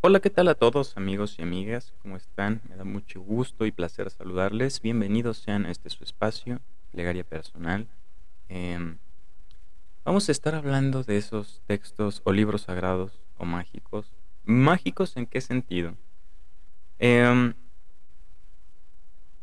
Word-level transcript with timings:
Hola, 0.00 0.20
¿qué 0.20 0.30
tal 0.30 0.46
a 0.46 0.54
todos 0.54 0.96
amigos 0.96 1.40
y 1.40 1.42
amigas? 1.42 1.92
¿Cómo 2.02 2.16
están? 2.16 2.62
Me 2.68 2.76
da 2.76 2.84
mucho 2.84 3.20
gusto 3.20 3.66
y 3.66 3.72
placer 3.72 4.10
saludarles. 4.10 4.80
Bienvenidos 4.80 5.38
sean 5.38 5.66
a 5.66 5.72
este 5.72 5.90
su 5.90 6.04
espacio, 6.04 6.60
Plegaria 6.92 7.24
Personal. 7.24 7.88
Em, 8.48 8.98
vamos 10.04 10.28
a 10.28 10.32
estar 10.32 10.54
hablando 10.54 11.02
de 11.02 11.16
esos 11.16 11.62
textos 11.66 12.22
o 12.22 12.30
libros 12.30 12.62
sagrados 12.62 13.20
o 13.38 13.44
mágicos. 13.44 14.12
¿Mágicos 14.44 15.16
en 15.16 15.26
qué 15.26 15.40
sentido? 15.40 15.96
Em, 17.00 17.54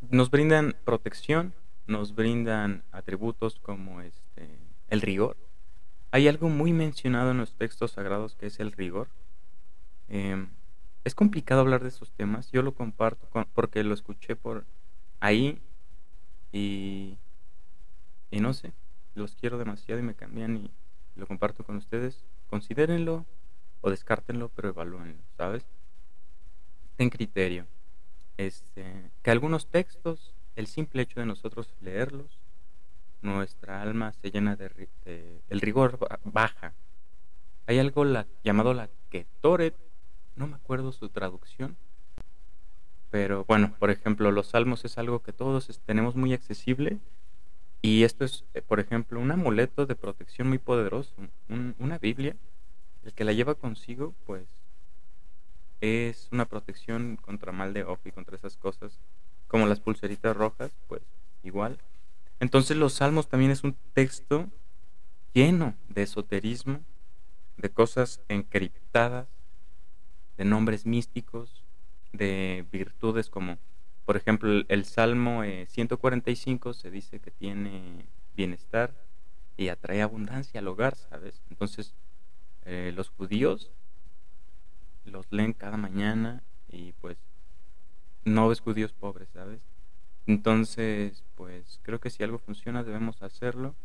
nos 0.09 0.31
brindan 0.31 0.77
protección, 0.85 1.53
nos 1.85 2.15
brindan 2.15 2.85
atributos 2.93 3.59
como 3.59 3.99
este, 3.99 4.57
el 4.87 5.01
rigor. 5.01 5.35
Hay 6.11 6.29
algo 6.29 6.47
muy 6.47 6.71
mencionado 6.71 7.31
en 7.31 7.39
los 7.39 7.55
textos 7.55 7.91
sagrados 7.91 8.35
que 8.35 8.45
es 8.45 8.61
el 8.61 8.71
rigor 8.71 9.09
Em, 10.09 10.49
es 11.03 11.15
complicado 11.15 11.61
hablar 11.61 11.81
de 11.81 11.89
esos 11.89 12.11
temas. 12.11 12.51
Yo 12.51 12.61
lo 12.61 12.73
comparto 12.73 13.27
porque 13.53 13.83
lo 13.83 13.93
escuché 13.93 14.35
por 14.35 14.65
ahí 15.19 15.61
y, 16.51 17.17
y 18.31 18.39
no 18.39 18.53
sé, 18.53 18.73
los 19.13 19.35
quiero 19.35 19.57
demasiado 19.57 19.99
y 19.99 20.03
me 20.03 20.15
cambian 20.15 20.57
y 20.57 20.71
lo 21.15 21.27
comparto 21.27 21.63
con 21.63 21.77
ustedes. 21.77 22.25
Considérenlo 22.49 23.25
o 23.81 23.89
descártenlo, 23.89 24.49
pero 24.49 24.69
evalúenlo, 24.69 25.21
¿sabes? 25.37 25.65
En 26.97 27.09
criterio. 27.09 27.65
Este, 28.37 29.11
que 29.21 29.31
algunos 29.31 29.67
textos, 29.67 30.33
el 30.55 30.67
simple 30.67 31.03
hecho 31.03 31.19
de 31.19 31.25
nosotros 31.25 31.73
leerlos, 31.81 32.39
nuestra 33.21 33.81
alma 33.81 34.13
se 34.13 34.31
llena 34.31 34.55
de, 34.55 35.41
el 35.49 35.61
rigor 35.61 35.99
baja. 36.23 36.73
Hay 37.67 37.79
algo 37.79 38.05
llamado 38.43 38.73
la 38.73 38.89
ketoret 39.09 39.75
no 40.35 40.47
me 40.47 40.55
acuerdo 40.55 40.91
su 40.91 41.09
traducción, 41.09 41.77
pero 43.09 43.45
bueno, 43.45 43.73
por 43.79 43.91
ejemplo, 43.91 44.31
los 44.31 44.47
salmos 44.47 44.83
es 44.85 44.97
algo 44.97 45.21
que 45.21 45.31
todos 45.31 45.79
tenemos 45.85 46.15
muy 46.15 46.33
accesible 46.33 46.99
y 47.81 48.03
esto 48.03 48.25
es, 48.25 48.43
eh, 48.53 48.61
por 48.61 48.79
ejemplo, 48.79 49.19
un 49.19 49.31
amuleto 49.31 49.85
de 49.85 49.95
protección 49.95 50.49
muy 50.49 50.57
poderoso, 50.57 51.13
una 51.79 51.97
Biblia, 51.97 52.35
el 53.03 53.13
que 53.13 53.23
la 53.23 53.31
lleva 53.31 53.55
consigo, 53.55 54.13
pues 54.25 54.47
es 55.81 56.27
una 56.31 56.45
protección 56.45 57.17
contra 57.17 57.51
mal 57.51 57.73
de 57.73 57.83
ojo 57.83 58.01
y 58.05 58.11
contra 58.11 58.35
esas 58.35 58.57
cosas, 58.57 58.99
como 59.47 59.67
las 59.67 59.79
pulseritas 59.79 60.35
rojas, 60.35 60.71
pues 60.87 61.03
igual. 61.43 61.77
Entonces 62.39 62.75
los 62.75 62.93
salmos 62.93 63.29
también 63.29 63.51
es 63.51 63.63
un 63.63 63.75
texto 63.93 64.47
lleno 65.33 65.75
de 65.89 66.03
esoterismo, 66.03 66.81
de 67.57 67.69
cosas 67.69 68.21
encriptadas, 68.27 69.27
de 70.37 70.45
nombres 70.45 70.85
místicos, 70.85 71.63
de 72.13 72.65
virtudes 72.71 73.29
como, 73.29 73.57
por 74.05 74.17
ejemplo, 74.17 74.63
el, 74.67 74.85
Salmo 74.85 75.43
145 75.67 76.69
eh, 76.69 76.73
se 76.73 76.91
dice 76.91 77.19
que 77.19 77.31
tiene 77.31 78.05
bienestar 78.35 78.93
y 79.57 79.69
atrae 79.69 80.01
abundancia 80.01 80.59
al 80.59 80.67
hogar, 80.67 80.95
¿sabes? 80.95 81.41
Entonces, 81.49 81.93
eh, 82.63 82.91
los 82.95 83.09
judíos 83.09 83.71
los 85.05 85.31
leen 85.31 85.53
cada 85.53 85.77
mañana 85.77 86.43
y 86.67 86.93
pues 86.93 87.17
no 88.23 88.49
ves 88.49 88.59
judíos 88.59 88.91
pobres, 88.91 89.29
¿sabes? 89.33 89.61
Entonces, 90.25 91.23
pues 91.35 91.79
creo 91.83 91.99
que 91.99 92.09
si 92.09 92.23
algo 92.23 92.39
funciona 92.39 92.83
debemos 92.83 93.21
hacerlo 93.21 93.75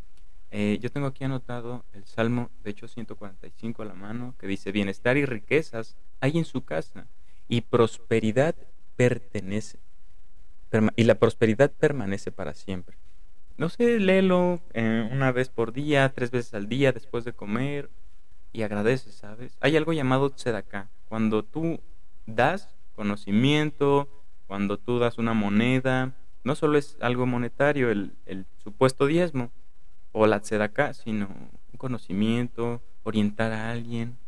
eh, 0.51 0.79
yo 0.81 0.91
tengo 0.91 1.07
aquí 1.07 1.25
anotado 1.25 1.85
el 1.93 2.05
Salmo, 2.05 2.51
de 2.65 2.71
hecho 2.71 2.89
145 2.89 3.83
a 3.83 3.85
la 3.85 3.95
mano, 3.95 4.35
que 4.39 4.47
dice, 4.47 4.73
bienestar 4.73 5.17
y 5.17 5.25
riquezas 5.25 5.97
hay 6.21 6.39
en 6.39 6.45
su 6.45 6.65
casa 6.65 7.07
y 7.49 7.63
prosperidad 7.63 8.55
pertenece. 8.97 9.79
y 10.97 11.05
la 11.05 11.17
prosperidad 11.17 11.73
permanece 11.73 12.31
para 12.31 12.55
siempre. 12.55 12.97
No 13.57 13.69
sé, 13.69 13.99
léelo 14.01 14.61
eh, 14.73 15.09
una 15.13 15.33
vez 15.33 15.49
por 15.49 15.73
día, 15.73 16.09
tres 16.15 16.31
veces 16.31 16.55
al 16.55 16.69
día, 16.69 16.93
después 16.93 17.25
de 17.25 17.33
comer, 17.33 17.91
y 18.53 18.63
agradeces, 18.63 19.15
¿sabes? 19.15 19.57
Hay 19.61 19.77
algo 19.77 19.93
llamado 19.93 20.31
tzedakah. 20.31 20.89
Cuando 21.09 21.45
tú 21.45 21.81
das 22.27 22.69
conocimiento, 22.95 24.09
cuando 24.47 24.79
tú 24.79 24.99
das 24.99 25.19
una 25.19 25.35
moneda, 25.35 26.15
no 26.43 26.55
solo 26.55 26.79
es 26.79 26.97
algo 27.01 27.27
monetario, 27.27 27.91
el, 27.91 28.15
el 28.27 28.47
supuesto 28.57 29.07
diezmo, 29.07 29.51
o 30.13 30.27
la 30.27 30.43
acá 30.61 30.95
sino 30.95 31.29
un 31.29 31.79
conocimiento, 31.79 32.83
orientar 33.03 33.53
a 33.53 33.71
alguien. 33.71 34.19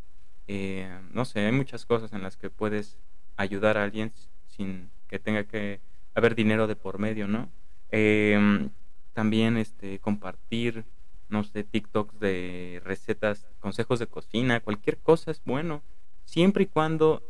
Eh, 0.48 0.88
no 1.12 1.24
sé, 1.24 1.40
hay 1.40 1.52
muchas 1.52 1.86
cosas 1.86 2.12
en 2.12 2.22
las 2.22 2.36
que 2.36 2.50
puedes 2.50 2.98
ayudar 3.36 3.78
a 3.78 3.84
alguien 3.84 4.12
sin 4.48 4.90
que 5.08 5.18
tenga 5.18 5.44
que 5.44 5.80
haber 6.14 6.34
dinero 6.34 6.66
de 6.66 6.76
por 6.76 6.98
medio, 6.98 7.28
¿no? 7.28 7.50
Em, 7.90 8.70
también 9.12 9.56
este, 9.56 9.98
compartir, 9.98 10.84
no 11.28 11.44
sé, 11.44 11.64
TikToks 11.64 12.18
de 12.18 12.80
recetas, 12.84 13.46
consejos 13.60 13.98
de 13.98 14.06
cocina, 14.06 14.60
cualquier 14.60 14.98
cosa 14.98 15.30
es 15.30 15.42
bueno, 15.44 15.82
siempre 16.24 16.64
y 16.64 16.66
cuando 16.66 17.22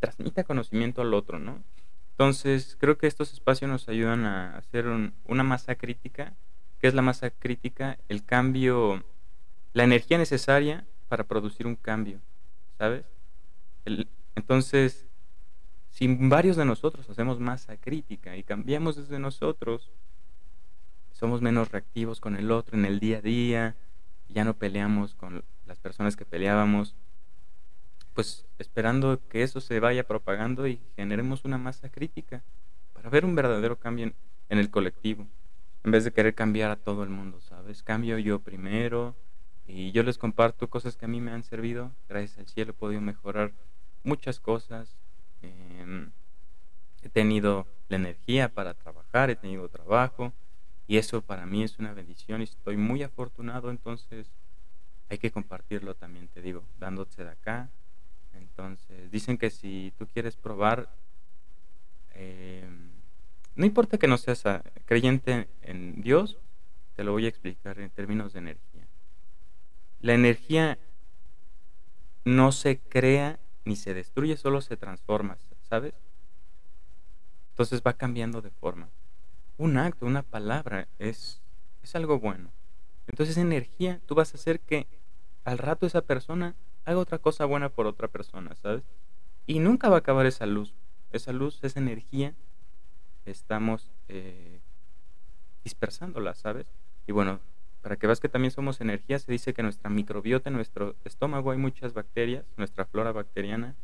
transmita 0.00 0.44
conocimiento 0.44 1.02
al 1.02 1.14
otro, 1.14 1.38
¿no? 1.38 1.62
Entonces, 2.12 2.76
creo 2.80 2.96
que 2.96 3.06
estos 3.06 3.32
espacios 3.32 3.70
nos 3.70 3.88
ayudan 3.88 4.24
a 4.24 4.56
hacer 4.56 4.86
una 5.24 5.42
masa 5.42 5.74
crítica 5.74 6.34
¿Qué 6.78 6.88
es 6.88 6.94
la 6.94 7.02
masa 7.02 7.30
crítica? 7.30 7.98
El 8.08 8.24
cambio, 8.24 9.02
la 9.72 9.84
energía 9.84 10.18
necesaria 10.18 10.86
para 11.08 11.24
producir 11.24 11.66
un 11.66 11.76
cambio, 11.76 12.20
¿sabes? 12.78 13.04
entonces, 14.34 15.06
si 15.90 16.08
varios 16.08 16.56
de 16.56 16.64
nosotros 16.64 17.08
hacemos 17.08 17.38
masa 17.38 17.76
crítica 17.76 18.36
y 18.36 18.42
cambiamos 18.42 18.96
desde 18.96 19.18
nosotros, 19.20 19.92
somos 21.12 21.40
menos 21.40 21.70
reactivos 21.70 22.20
con 22.20 22.36
el 22.36 22.50
otro 22.50 22.76
en 22.76 22.84
el 22.84 22.98
día 22.98 23.18
a 23.18 23.22
día, 23.22 23.76
ya 24.28 24.44
no 24.44 24.54
peleamos 24.54 25.14
con 25.14 25.44
las 25.66 25.78
personas 25.78 26.16
que 26.16 26.24
peleábamos, 26.26 26.96
pues 28.12 28.44
esperando 28.58 29.20
que 29.28 29.42
eso 29.42 29.60
se 29.60 29.78
vaya 29.78 30.06
propagando 30.06 30.66
y 30.66 30.80
generemos 30.96 31.44
una 31.44 31.58
masa 31.58 31.88
crítica 31.88 32.42
para 32.92 33.08
ver 33.08 33.24
un 33.24 33.34
verdadero 33.34 33.78
cambio 33.78 34.12
en 34.48 34.58
el 34.58 34.70
colectivo 34.70 35.26
en 35.86 35.92
vez 35.92 36.02
de 36.02 36.12
querer 36.12 36.34
cambiar 36.34 36.72
a 36.72 36.76
todo 36.76 37.04
el 37.04 37.10
mundo, 37.10 37.40
¿sabes? 37.40 37.84
Cambio 37.84 38.18
yo 38.18 38.40
primero 38.40 39.14
y 39.68 39.92
yo 39.92 40.02
les 40.02 40.18
comparto 40.18 40.68
cosas 40.68 40.96
que 40.96 41.04
a 41.04 41.08
mí 41.08 41.20
me 41.20 41.30
han 41.30 41.44
servido. 41.44 41.92
Gracias 42.08 42.38
al 42.38 42.48
cielo 42.48 42.72
he 42.72 42.74
podido 42.74 43.00
mejorar 43.00 43.52
muchas 44.02 44.40
cosas. 44.40 44.96
Em, 45.42 46.10
he 47.02 47.08
tenido 47.08 47.68
la 47.88 47.98
energía 47.98 48.52
para 48.52 48.74
trabajar, 48.74 49.30
he 49.30 49.36
tenido 49.36 49.68
trabajo 49.68 50.32
y 50.88 50.96
eso 50.96 51.22
para 51.22 51.46
mí 51.46 51.62
es 51.62 51.78
una 51.78 51.94
bendición 51.94 52.40
y 52.40 52.44
estoy 52.44 52.76
muy 52.76 53.04
afortunado, 53.04 53.70
entonces 53.70 54.32
hay 55.08 55.18
que 55.18 55.30
compartirlo 55.30 55.94
también, 55.94 56.26
te 56.26 56.42
digo, 56.42 56.64
dándote 56.80 57.22
de 57.22 57.30
acá. 57.30 57.70
Entonces, 58.34 59.08
dicen 59.12 59.38
que 59.38 59.50
si 59.50 59.92
tú 59.96 60.08
quieres 60.08 60.36
probar... 60.36 60.88
No 63.56 63.64
importa 63.64 63.96
que 63.96 64.06
no 64.06 64.18
seas 64.18 64.44
ah, 64.44 64.62
creyente 64.84 65.48
en 65.62 66.02
Dios, 66.02 66.38
te 66.94 67.04
lo 67.04 67.12
voy 67.12 67.24
a 67.24 67.28
explicar 67.28 67.80
en 67.80 67.90
términos 67.90 68.34
de 68.34 68.40
energía. 68.40 68.86
La 70.00 70.12
energía 70.12 70.78
no 72.24 72.52
se 72.52 72.78
crea 72.78 73.40
ni 73.64 73.76
se 73.76 73.94
destruye, 73.94 74.36
solo 74.36 74.60
se 74.60 74.76
transforma, 74.76 75.38
¿sabes? 75.68 75.94
Entonces 77.50 77.82
va 77.84 77.94
cambiando 77.94 78.42
de 78.42 78.50
forma. 78.50 78.90
Un 79.56 79.78
acto, 79.78 80.04
una 80.04 80.22
palabra 80.22 80.86
es, 80.98 81.40
es 81.82 81.96
algo 81.96 82.18
bueno. 82.18 82.50
Entonces 83.06 83.38
energía, 83.38 84.00
tú 84.04 84.14
vas 84.14 84.34
a 84.34 84.36
hacer 84.36 84.60
que 84.60 84.86
al 85.44 85.56
rato 85.56 85.86
esa 85.86 86.02
persona 86.02 86.54
haga 86.84 86.98
otra 86.98 87.18
cosa 87.18 87.46
buena 87.46 87.70
por 87.70 87.86
otra 87.86 88.08
persona, 88.08 88.54
¿sabes? 88.56 88.82
Y 89.46 89.60
nunca 89.60 89.88
va 89.88 89.96
a 89.96 89.98
acabar 90.00 90.26
esa 90.26 90.44
luz. 90.44 90.74
Esa 91.10 91.32
luz, 91.32 91.58
esa 91.62 91.78
energía 91.80 92.34
estamos 93.26 93.90
eh, 94.08 94.60
dispersándola, 95.64 96.34
¿sabes? 96.34 96.66
Y 97.06 97.12
bueno, 97.12 97.40
para 97.82 97.96
que 97.96 98.06
veas 98.06 98.20
que 98.20 98.28
también 98.28 98.50
somos 98.50 98.80
energía, 98.80 99.18
se 99.18 99.30
dice 99.30 99.52
que 99.52 99.62
nuestra 99.62 99.90
microbiota, 99.90 100.48
en 100.48 100.56
nuestro 100.56 100.96
estómago 101.04 101.50
hay 101.50 101.58
muchas 101.58 101.92
bacterias, 101.92 102.44
nuestra 102.56 102.84
flora 102.84 103.12
bacteriana, 103.12 103.74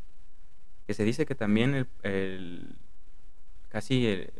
que 0.86 0.94
se 0.94 1.04
dice 1.04 1.26
que 1.26 1.34
también 1.34 1.88
el, 2.02 2.76
casi 3.68 4.06
eh, 4.06 4.32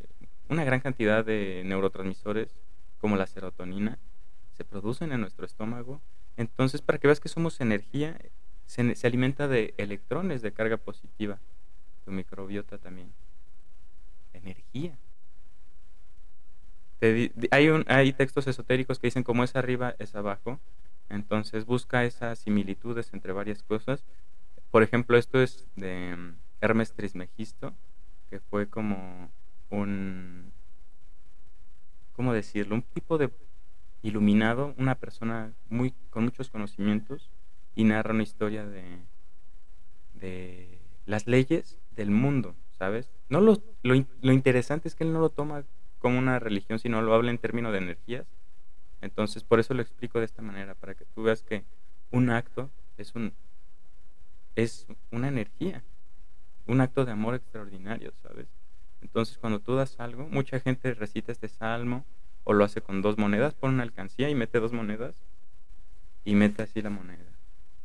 una 0.49 0.64
gran 0.64 0.81
cantidad 0.81 1.25
de 1.25 1.62
neurotransmisores, 1.64 2.48
como 2.98 3.16
la 3.16 3.26
serotonina, 3.26 3.98
se 4.56 4.64
producen 4.64 5.12
en 5.12 5.20
nuestro 5.20 5.44
estómago. 5.44 6.00
Entonces, 6.37 6.81
para 6.82 6.98
que 6.98 7.08
veas 7.08 7.20
que 7.20 7.28
somos 7.28 7.60
energía, 7.60 8.19
se, 8.66 8.94
se 8.94 9.06
alimenta 9.06 9.48
de 9.48 9.75
electrones 9.76 10.43
de 10.43 10.52
carga 10.52 10.76
positiva, 10.76 11.40
tu 12.05 12.10
microbiota 12.10 12.78
también 12.78 13.12
energía. 14.32 14.99
hay, 17.50 17.69
hay 17.87 18.12
textos 18.12 18.46
esotéricos 18.46 18.99
que 18.99 19.08
dicen 19.08 19.23
como 19.23 19.44
es 19.44 19.56
arriba, 19.56 19.94
es 19.99 20.14
abajo. 20.14 20.61
Entonces 21.08 21.67
busca 21.67 22.05
esas 22.05 22.38
similitudes 22.38 23.12
entre 23.12 23.32
varias 23.32 23.62
cosas. 23.62 24.05
por 24.70 24.82
ejemplo, 24.82 25.19
esto 25.19 25.43
es 25.43 25.67
de 25.76 26.17
mm, 26.17 26.37
Hermes 26.62 26.94
Trismegisto, 26.94 27.75
que 28.31 28.40
fue 28.40 28.69
como 28.69 29.31
un, 29.70 30.52
¿cómo 32.14 32.32
decirlo? 32.32 32.76
Un 32.76 32.82
tipo 32.82 33.19
de 33.19 33.31
iluminado, 34.02 34.75
una 34.79 34.94
persona 34.94 35.52
muy 35.69 35.93
con 36.11 36.25
muchos 36.25 36.49
conocimientos 36.49 37.31
y 37.75 37.84
narra 37.84 38.14
una 38.14 38.23
historia 38.23 38.64
de, 38.64 39.00
de 40.14 40.79
las 41.05 41.26
leyes 41.26 41.79
del 41.90 42.11
mundo, 42.11 42.55
No 43.29 43.40
lo, 43.40 43.62
lo, 43.82 44.05
lo 44.20 44.32
interesante 44.32 44.88
es 44.88 44.94
que 44.94 45.05
él 45.05 45.12
no 45.12 45.20
lo 45.20 45.31
toma 45.31 45.64
como 45.99 46.19
una 46.19 46.38
religión, 46.38 46.79
sino 46.79 47.00
lo 47.02 47.14
habla 47.14 47.31
en 47.31 47.38
términos 47.38 47.73
de 47.73 47.79
energías. 47.79 48.26
Entonces, 49.00 49.44
por 49.44 49.61
eso 49.61 49.75
lo 49.75 49.82
explico 49.82 50.19
de 50.19 50.25
esta 50.25 50.43
manera, 50.43 50.75
para 50.75 50.94
que 50.94 51.05
tú 51.05 51.23
veas 51.23 51.43
que 51.43 51.64
un 52.11 52.31
acto 52.31 52.70
es 52.96 53.14
un 53.14 53.32
es 54.55 54.87
una 55.11 55.29
energía, 55.29 55.82
un 56.67 56.81
acto 56.81 57.05
de 57.05 57.12
amor 57.12 57.34
extraordinario, 57.34 58.12
¿sabes? 58.23 58.46
Entonces, 59.00 59.38
cuando 59.38 59.61
tú 59.61 59.75
das 59.75 59.99
algo, 59.99 60.29
mucha 60.29 60.61
gente 60.61 60.94
recita 60.94 61.32
este 61.32 61.49
salmo 61.49 62.05
o 62.44 62.52
lo 62.52 62.64
hace 62.64 62.82
con 62.82 63.02
dos 63.02 63.19
monedas, 63.19 63.55
pone 63.55 63.75
una 63.75 63.82
alcancía 63.82 64.29
y 64.29 64.34
mete 64.34 64.61
dos 64.61 64.73
monedas 64.73 65.14
y 66.25 66.34
mete 66.34 66.62
así 66.62 66.82
la 66.82 66.90
moneda. 66.90 67.32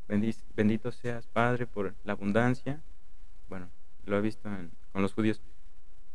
Bendito 0.07 0.91
seas, 0.91 1.27
Padre, 1.27 1.67
por 1.67 1.95
la 2.03 2.13
abundancia. 2.13 2.81
Bueno, 3.49 3.69
lo 4.05 4.17
he 4.17 4.21
visto 4.21 4.49
con 4.91 5.01
los 5.01 5.13
judíos. 5.13 5.41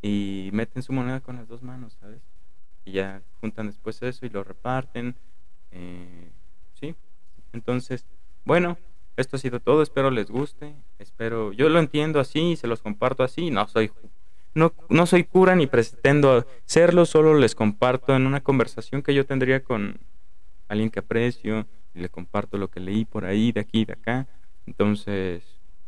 Y 0.00 0.50
meten 0.52 0.82
su 0.82 0.92
moneda 0.92 1.20
con 1.20 1.36
las 1.36 1.48
dos 1.48 1.62
manos, 1.62 1.96
¿sabes? 2.00 2.22
Y 2.84 2.92
ya 2.92 3.22
juntan 3.40 3.66
después 3.66 4.02
eso 4.02 4.26
y 4.26 4.30
lo 4.30 4.42
reparten. 4.42 5.14
Eh, 5.70 6.30
sí. 6.74 6.94
Entonces, 7.52 8.04
bueno, 8.44 8.76
esto 9.16 9.36
ha 9.36 9.38
sido 9.38 9.60
todo. 9.60 9.82
Espero 9.82 10.10
les 10.10 10.30
guste. 10.30 10.74
Espero, 10.98 11.52
yo 11.52 11.69
lo 11.69 11.78
entiendo 11.78 12.19
así, 12.19 12.56
se 12.56 12.66
los 12.66 12.82
comparto 12.82 13.22
así. 13.22 13.50
No 13.50 13.69
soy 13.69 13.92
no, 14.54 14.74
no 14.88 15.06
soy 15.06 15.24
cura 15.24 15.56
ni 15.56 15.66
pretendo 15.66 16.46
serlo, 16.66 17.06
solo 17.06 17.34
les 17.34 17.54
comparto 17.54 18.14
en 18.14 18.26
una 18.26 18.42
conversación 18.42 19.02
que 19.02 19.14
yo 19.14 19.24
tendría 19.24 19.64
con 19.64 19.98
alguien 20.69 20.90
que 20.90 21.00
aprecio 21.00 21.66
y 21.94 22.00
le 22.00 22.08
comparto 22.08 22.58
lo 22.58 22.69
que 22.69 22.80
leí 22.80 23.04
por 23.04 23.24
ahí, 23.24 23.52
de 23.52 23.60
aquí, 23.60 23.84
de 23.84 23.94
acá. 23.94 24.26
Entonces, 24.66 25.42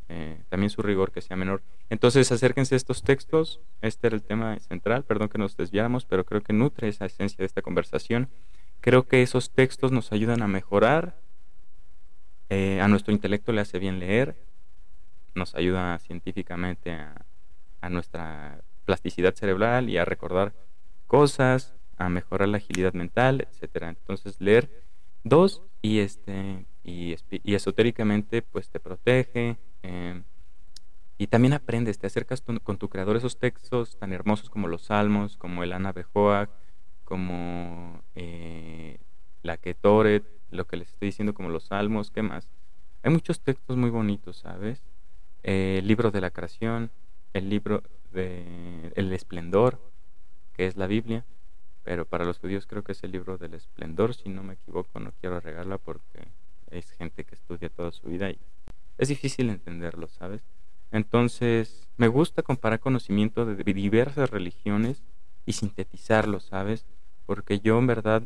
eh, 0.08 0.42
también 0.50 0.70
su 0.70 0.82
rigor 0.82 1.12
que 1.12 1.22
sea 1.22 1.36
menor. 1.36 1.62
Entonces, 1.88 2.30
acérquense 2.30 2.74
a 2.74 2.76
estos 2.76 3.02
textos. 3.02 3.60
Este 3.80 4.06
era 4.06 4.16
el 4.16 4.22
tema 4.22 4.58
central. 4.60 5.04
Perdón 5.04 5.28
que 5.28 5.38
nos 5.38 5.56
desviáramos, 5.56 6.04
pero 6.04 6.24
creo 6.24 6.42
que 6.42 6.52
nutre 6.52 6.88
esa 6.88 7.06
esencia 7.06 7.38
de 7.38 7.46
esta 7.46 7.62
conversación. 7.62 8.28
Creo 8.80 9.08
que 9.08 9.22
esos 9.22 9.50
textos 9.50 9.92
nos 9.92 10.12
ayudan 10.12 10.42
a 10.42 10.48
mejorar. 10.48 11.18
Eh, 12.50 12.80
a 12.80 12.88
nuestro 12.88 13.12
intelecto 13.12 13.52
le 13.52 13.62
hace 13.62 13.78
bien 13.78 13.98
leer. 13.98 14.36
Nos 15.34 15.54
ayuda 15.54 15.98
científicamente 15.98 16.92
a, 16.92 17.24
nuestra 17.90 18.62
plasticidad 18.86 19.34
cerebral 19.34 19.90
y 19.90 19.98
a 19.98 20.06
recordar 20.06 20.54
cosas, 21.06 21.74
a 21.98 22.08
mejorar 22.08 22.48
la 22.48 22.56
agilidad 22.56 22.94
mental, 22.94 23.46
etcétera. 23.50 23.90
Entonces 23.90 24.40
leer 24.40 24.70
dos 25.22 25.60
y 25.82 25.98
este 25.98 26.64
y 26.82 27.14
esotéricamente 27.54 28.40
pues 28.40 28.70
te 28.70 28.80
protege 28.80 29.58
em, 29.84 30.24
y 31.16 31.28
también 31.28 31.52
aprendes, 31.52 31.98
te 31.98 32.06
acercas 32.06 32.40
con 32.40 32.78
tu 32.78 32.88
creador 32.88 33.16
esos 33.16 33.38
textos 33.38 33.96
tan 33.98 34.12
hermosos 34.12 34.50
como 34.50 34.66
los 34.66 34.82
Salmos, 34.82 35.36
como 35.36 35.62
el 35.62 35.72
Ana 35.72 35.92
Bejoac, 35.92 36.50
como 37.04 38.02
eh, 38.14 38.98
la 39.42 39.58
Ketoret, 39.58 40.24
lo 40.50 40.66
que 40.66 40.76
les 40.76 40.90
estoy 40.90 41.06
diciendo 41.08 41.34
como 41.34 41.50
los 41.50 41.64
Salmos, 41.64 42.10
¿qué 42.10 42.22
más? 42.22 42.50
Hay 43.02 43.12
muchos 43.12 43.40
textos 43.40 43.76
muy 43.76 43.90
bonitos, 43.90 44.38
¿sabes? 44.38 44.82
Eh, 45.42 45.76
el 45.78 45.86
libro 45.86 46.10
de 46.10 46.20
la 46.20 46.30
creación, 46.30 46.90
el 47.32 47.50
libro 47.50 47.82
de 48.12 48.92
El 48.96 49.12
Esplendor, 49.12 49.80
que 50.54 50.66
es 50.66 50.76
la 50.76 50.86
Biblia, 50.86 51.24
pero 51.82 52.06
para 52.06 52.24
los 52.24 52.38
judíos 52.38 52.66
creo 52.66 52.82
que 52.82 52.92
es 52.92 53.04
el 53.04 53.12
libro 53.12 53.36
del 53.36 53.54
Esplendor, 53.54 54.14
si 54.14 54.30
no 54.30 54.42
me 54.42 54.54
equivoco, 54.54 54.98
no 54.98 55.12
quiero 55.20 55.38
regarla 55.40 55.78
porque 55.78 56.28
es 56.70 56.90
gente 56.92 57.24
que 57.24 57.34
estudia 57.34 57.68
toda 57.68 57.92
su 57.92 58.08
vida 58.08 58.30
y 58.30 58.38
es 58.98 59.08
difícil 59.08 59.50
entenderlo, 59.50 60.08
¿sabes? 60.08 60.42
Entonces, 60.90 61.88
me 61.96 62.08
gusta 62.08 62.42
comparar 62.42 62.80
conocimiento 62.80 63.44
de 63.46 63.62
diversas 63.64 64.30
religiones 64.30 65.02
y 65.46 65.52
sintetizarlo, 65.52 66.40
¿sabes? 66.40 66.86
Porque 67.26 67.60
yo 67.60 67.78
en 67.78 67.86
verdad, 67.86 68.22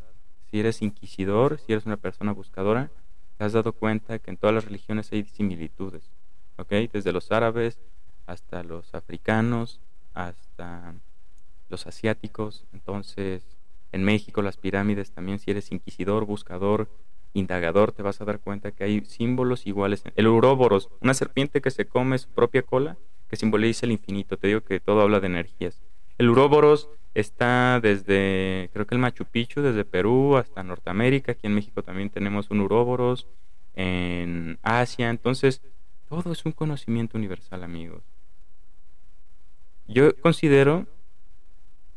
si 0.50 0.60
eres 0.60 0.82
inquisidor, 0.82 1.58
si 1.58 1.72
eres 1.72 1.86
una 1.86 1.96
persona 1.96 2.32
buscadora, 2.32 2.90
te 3.36 3.44
has 3.44 3.52
dado 3.52 3.72
cuenta 3.72 4.18
que 4.18 4.30
en 4.30 4.36
todas 4.36 4.54
las 4.54 4.64
religiones 4.64 5.12
hay 5.12 5.24
similitudes, 5.24 6.10
¿ok? 6.56 6.72
Desde 6.92 7.12
los 7.12 7.30
árabes 7.32 7.78
hasta 8.26 8.62
los 8.62 8.94
africanos, 8.94 9.80
hasta 10.12 10.94
los 11.68 11.86
asiáticos. 11.86 12.66
Entonces, 12.72 13.44
en 13.92 14.04
México 14.04 14.42
las 14.42 14.56
pirámides 14.56 15.12
también, 15.12 15.38
si 15.38 15.50
eres 15.50 15.72
inquisidor, 15.72 16.26
buscador, 16.26 16.90
indagador, 17.32 17.92
te 17.92 18.02
vas 18.02 18.20
a 18.20 18.24
dar 18.24 18.40
cuenta 18.40 18.72
que 18.72 18.84
hay 18.84 19.04
símbolos 19.04 19.66
iguales. 19.66 20.02
El 20.16 20.26
uróboros, 20.28 20.88
una 21.00 21.14
serpiente 21.14 21.60
que 21.60 21.70
se 21.70 21.86
come 21.86 22.18
su 22.18 22.28
propia 22.30 22.62
cola, 22.62 22.96
que 23.28 23.36
simboliza 23.36 23.86
el 23.86 23.92
infinito. 23.92 24.36
Te 24.36 24.48
digo 24.48 24.62
que 24.62 24.80
todo 24.80 25.00
habla 25.00 25.20
de 25.20 25.26
energías. 25.26 25.82
El 26.16 26.30
uróboros 26.30 26.88
está 27.14 27.80
desde, 27.80 28.70
creo 28.72 28.86
que 28.86 28.94
el 28.94 29.00
Machu 29.00 29.24
Picchu, 29.24 29.60
desde 29.60 29.84
Perú 29.84 30.36
hasta 30.36 30.62
Norteamérica. 30.62 31.32
Aquí 31.32 31.46
en 31.46 31.54
México 31.54 31.82
también 31.82 32.10
tenemos 32.10 32.50
un 32.50 32.60
uróboros. 32.60 33.26
En 33.74 34.58
Asia. 34.62 35.08
Entonces, 35.08 35.62
todo 36.08 36.32
es 36.32 36.44
un 36.44 36.52
conocimiento 36.52 37.16
universal, 37.16 37.62
amigos. 37.62 38.02
Yo 39.86 40.14
considero, 40.16 40.86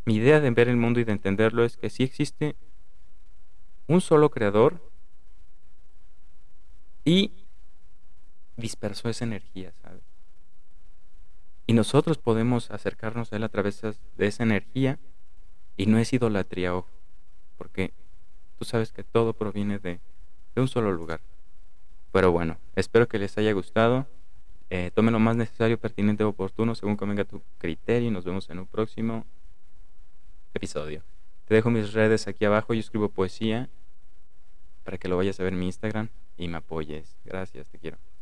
mi 0.05 0.15
idea 0.15 0.39
de 0.39 0.51
ver 0.51 0.69
el 0.69 0.77
mundo 0.77 0.99
y 0.99 1.03
de 1.03 1.11
entenderlo 1.11 1.63
es 1.63 1.77
que 1.77 1.89
sí 1.89 2.03
existe 2.03 2.55
un 3.87 3.99
solo 3.99 4.29
creador 4.29 4.90
y 7.03 7.31
dispersó 8.57 9.09
esa 9.09 9.25
energía, 9.25 9.73
¿sabes? 9.81 10.03
Y 11.67 11.73
nosotros 11.73 12.17
podemos 12.17 12.69
acercarnos 12.71 13.31
a 13.31 13.37
Él 13.37 13.43
a 13.43 13.49
través 13.49 13.81
de 13.81 14.27
esa 14.27 14.43
energía 14.43 14.99
y 15.77 15.85
no 15.85 15.97
es 15.97 16.11
idolatría, 16.11 16.75
ojo, 16.75 16.89
porque 17.57 17.93
tú 18.57 18.65
sabes 18.65 18.91
que 18.91 19.03
todo 19.03 19.33
proviene 19.33 19.79
de, 19.79 19.99
de 20.55 20.61
un 20.61 20.67
solo 20.67 20.91
lugar. 20.91 21.21
Pero 22.11 22.31
bueno, 22.31 22.57
espero 22.75 23.07
que 23.07 23.19
les 23.19 23.37
haya 23.37 23.53
gustado. 23.53 24.05
Eh, 24.69 24.91
tome 24.93 25.11
lo 25.11 25.19
más 25.19 25.35
necesario, 25.35 25.79
pertinente, 25.79 26.23
oportuno, 26.23 26.75
según 26.75 26.97
convenga 26.97 27.23
tu 27.23 27.41
criterio. 27.57 28.09
Y 28.09 28.11
nos 28.11 28.25
vemos 28.25 28.49
en 28.49 28.59
un 28.59 28.67
próximo 28.67 29.25
episodio. 30.53 31.03
Te 31.45 31.55
dejo 31.55 31.69
mis 31.69 31.93
redes 31.93 32.27
aquí 32.27 32.43
abajo. 32.45 32.73
Yo 32.73 32.81
escribo 32.81 33.09
poesía 33.09 33.69
para 34.83 34.97
que 34.97 35.07
lo 35.07 35.15
vayas 35.15 35.39
a 35.39 35.43
ver 35.43 35.53
en 35.53 35.59
mi 35.59 35.67
Instagram 35.67 36.09
y 36.37 36.47
me 36.49 36.57
apoyes. 36.57 37.19
Gracias, 37.23 37.69
te 37.69 37.79
quiero. 37.79 38.01